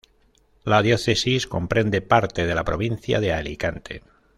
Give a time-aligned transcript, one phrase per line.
[0.63, 4.01] La diócesis comprende parte de la provincia de Alicante.